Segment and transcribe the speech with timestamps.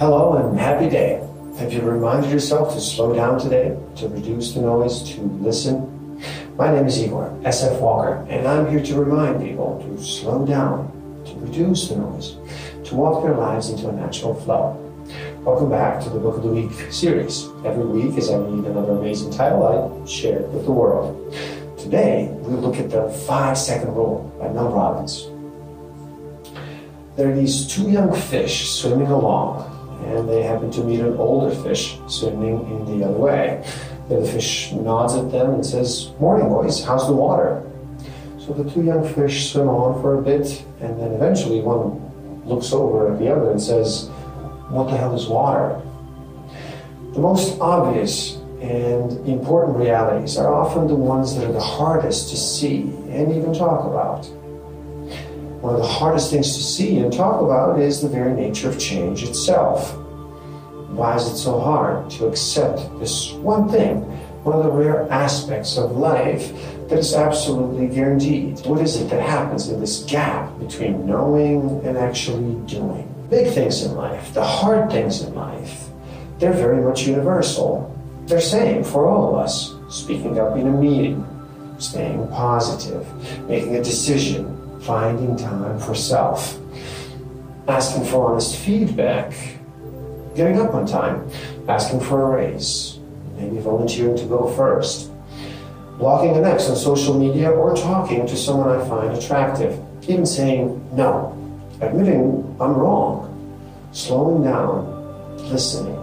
[0.00, 1.24] Hello and happy day.
[1.60, 6.20] Have you reminded yourself to slow down today, to reduce the noise, to listen?
[6.56, 10.90] My name is Igor, SF Walker, and I'm here to remind people to slow down,
[11.26, 12.34] to reduce the noise,
[12.88, 14.72] to walk their lives into a natural flow.
[15.42, 17.46] Welcome back to the Book of the Week series.
[17.64, 21.32] Every week, as I read another amazing title, I share it with the world.
[21.78, 25.28] Today, we look at the five second rule by Mel Robbins.
[27.14, 29.70] There are these two young fish swimming along
[30.04, 33.64] and they happen to meet an older fish swimming in the other way.
[34.08, 37.62] The fish nods at them and says, Morning, boys, how's the water?
[38.38, 42.00] So the two young fish swim on for a bit, and then eventually one
[42.44, 44.08] looks over at the other and says,
[44.68, 45.80] What the hell is water?
[47.14, 52.36] The most obvious and important realities are often the ones that are the hardest to
[52.36, 54.28] see and even talk about.
[55.64, 58.78] One of the hardest things to see and talk about is the very nature of
[58.78, 59.96] change itself.
[60.90, 64.02] Why is it so hard to accept this one thing,
[64.44, 66.52] one of the rare aspects of life
[66.90, 68.60] that is absolutely guaranteed?
[68.66, 73.08] What is it that happens in this gap between knowing and actually doing?
[73.30, 75.88] Big things in life, the hard things in life,
[76.40, 77.90] they're very much universal.
[78.26, 79.72] They're the same for all of us.
[79.88, 81.24] Speaking up in a meeting,
[81.78, 83.08] staying positive,
[83.48, 86.58] making a decision, finding time for self,
[87.66, 89.32] asking for honest feedback,
[90.34, 91.28] getting up on time,
[91.68, 92.98] asking for a raise,
[93.36, 95.10] maybe volunteering to go first,
[95.98, 100.66] blocking an ex on social media, or talking to someone I find attractive, even saying
[100.94, 101.32] no,
[101.80, 103.30] admitting I'm wrong,
[103.92, 104.92] slowing down,
[105.48, 105.98] listening.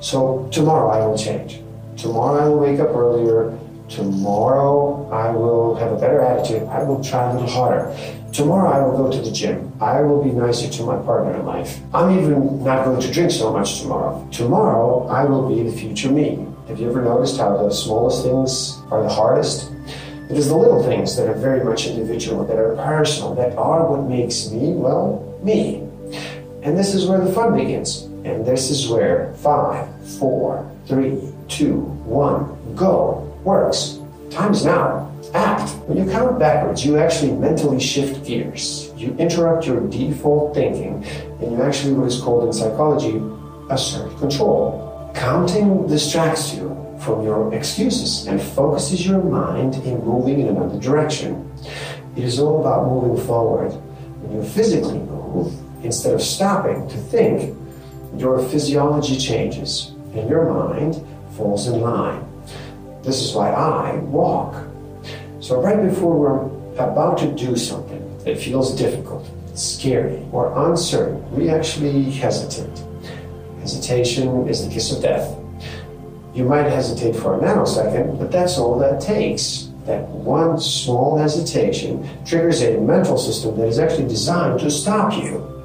[0.00, 1.60] So tomorrow I will change.
[1.96, 3.56] Tomorrow I will wake up earlier
[3.88, 6.68] Tomorrow I will have a better attitude.
[6.68, 7.96] I will try a little harder.
[8.32, 9.72] Tomorrow I will go to the gym.
[9.80, 11.80] I will be nicer to my partner in life.
[11.94, 14.28] I'm even not going to drink so much tomorrow.
[14.30, 16.46] Tomorrow I will be the future me.
[16.68, 19.72] Have you ever noticed how the smallest things are the hardest?
[20.28, 23.88] It is the little things that are very much individual, that are personal, that are
[23.90, 25.76] what makes me, well, me.
[26.62, 28.07] And this is where the fun begins.
[28.28, 31.18] And this is where five, four, three,
[31.48, 34.00] two, one, go works.
[34.30, 35.10] Time's now.
[35.32, 35.70] Act.
[35.88, 38.92] When you count backwards, you actually mentally shift gears.
[38.96, 41.04] You interrupt your default thinking,
[41.40, 43.20] and you actually, what is called in psychology,
[43.70, 45.10] assert control.
[45.14, 46.68] Counting distracts you
[47.00, 51.50] from your excuses and focuses your mind in moving in another direction.
[52.14, 53.72] It is all about moving forward.
[54.20, 55.52] When you physically move,
[55.82, 57.56] instead of stopping to think,
[58.16, 61.04] your physiology changes and your mind
[61.36, 62.24] falls in line.
[63.02, 64.54] This is why I walk.
[65.40, 71.48] So, right before we're about to do something that feels difficult, scary, or uncertain, we
[71.48, 72.82] actually hesitate.
[73.60, 75.36] Hesitation is the kiss of death.
[76.34, 79.70] You might hesitate for a nanosecond, but that's all that takes.
[79.86, 85.57] That one small hesitation triggers a mental system that is actually designed to stop you.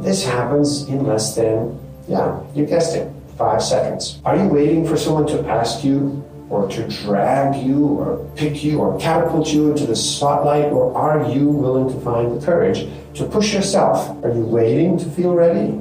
[0.00, 1.78] This happens in less than,
[2.08, 4.18] yeah, you guessed it, five seconds.
[4.24, 8.80] Are you waiting for someone to ask you or to drag you or pick you
[8.80, 10.72] or catapult you into the spotlight?
[10.72, 14.24] Or are you willing to find the courage to push yourself?
[14.24, 15.72] Are you waiting to feel ready?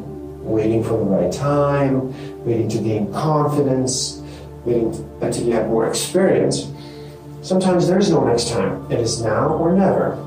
[0.43, 2.13] Waiting for the right time?
[2.45, 4.21] Waiting to gain confidence?
[4.65, 6.69] Waiting until you have more experience?
[7.41, 8.85] Sometimes there is no next time.
[8.91, 10.17] It is now or never.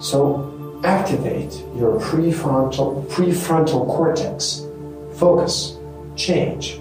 [0.00, 4.66] So activate your prefrontal, prefrontal cortex.
[5.16, 5.76] Focus.
[6.16, 6.80] Change.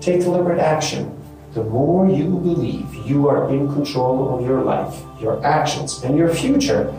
[0.00, 1.12] Take deliberate action
[1.56, 6.28] the more you believe you are in control of your life, your actions, and your
[6.28, 6.92] future,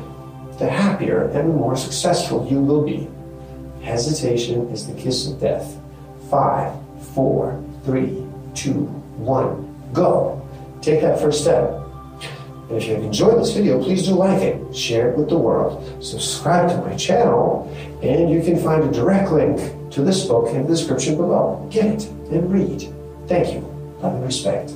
[0.57, 3.07] the happier and more successful you will be.
[3.83, 5.77] Hesitation is the kiss of death.
[6.31, 6.73] Five,
[7.13, 8.85] four, three, two,
[9.17, 10.41] one, go.
[10.81, 11.86] Take that first step.
[12.69, 15.37] And if you have enjoyed this video, please do like it, share it with the
[15.37, 19.57] world, subscribe to my channel, and you can find a direct link
[19.91, 21.65] to this book in the description below.
[21.71, 22.93] Get it and read.
[23.27, 24.71] Thank you love and respect.